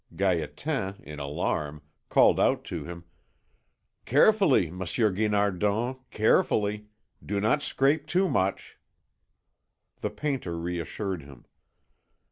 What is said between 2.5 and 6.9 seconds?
to him: "Carefully, Monsieur Guinardon, carefully.